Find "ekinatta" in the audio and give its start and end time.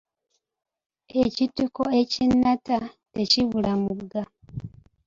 2.01-2.77